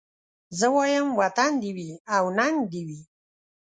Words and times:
زه 0.57 0.65
وايم 0.75 1.07
وطن 1.21 1.51
دي 1.61 1.71
وي 1.77 1.89
او 2.15 2.23
ننګ 2.37 2.57
دي 2.71 2.81
وي 2.87 3.01